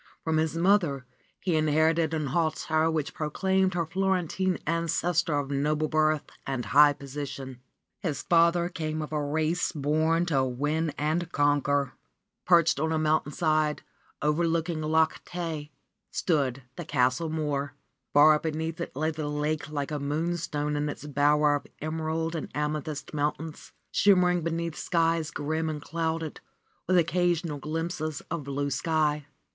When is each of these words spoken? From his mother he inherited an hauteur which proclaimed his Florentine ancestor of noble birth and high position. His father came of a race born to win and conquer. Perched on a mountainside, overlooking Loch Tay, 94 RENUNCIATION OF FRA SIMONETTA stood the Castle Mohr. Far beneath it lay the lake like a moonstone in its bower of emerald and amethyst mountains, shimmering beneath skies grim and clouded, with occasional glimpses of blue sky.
From 0.23 0.37
his 0.37 0.55
mother 0.57 1.05
he 1.41 1.55
inherited 1.55 2.11
an 2.11 2.25
hauteur 2.33 2.89
which 2.89 3.13
proclaimed 3.13 3.75
his 3.75 3.85
Florentine 3.91 4.57
ancestor 4.65 5.37
of 5.37 5.51
noble 5.51 5.87
birth 5.89 6.23
and 6.47 6.65
high 6.65 6.93
position. 6.93 7.59
His 7.99 8.23
father 8.23 8.67
came 8.67 9.03
of 9.03 9.13
a 9.13 9.23
race 9.23 9.71
born 9.71 10.25
to 10.25 10.43
win 10.43 10.89
and 10.97 11.31
conquer. 11.31 11.93
Perched 12.47 12.79
on 12.79 12.91
a 12.91 12.97
mountainside, 12.97 13.83
overlooking 14.23 14.81
Loch 14.81 15.23
Tay, 15.23 15.69
94 16.27 16.35
RENUNCIATION 16.35 16.39
OF 16.39 16.41
FRA 16.41 16.41
SIMONETTA 16.41 16.49
stood 16.49 16.69
the 16.77 16.85
Castle 16.91 17.29
Mohr. 17.29 17.73
Far 18.11 18.39
beneath 18.39 18.81
it 18.81 18.95
lay 18.95 19.11
the 19.11 19.27
lake 19.27 19.69
like 19.69 19.91
a 19.91 19.99
moonstone 19.99 20.75
in 20.75 20.89
its 20.89 21.05
bower 21.05 21.53
of 21.53 21.67
emerald 21.79 22.35
and 22.35 22.49
amethyst 22.55 23.13
mountains, 23.13 23.71
shimmering 23.91 24.41
beneath 24.41 24.75
skies 24.75 25.29
grim 25.29 25.69
and 25.69 25.79
clouded, 25.83 26.39
with 26.87 26.97
occasional 26.97 27.59
glimpses 27.59 28.21
of 28.31 28.43
blue 28.45 28.71
sky. 28.71 29.27